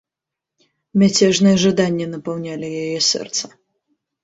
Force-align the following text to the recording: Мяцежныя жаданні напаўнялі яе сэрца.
Мяцежныя 1.01 1.61
жаданні 1.65 2.09
напаўнялі 2.15 2.73
яе 2.83 2.99
сэрца. 3.11 3.55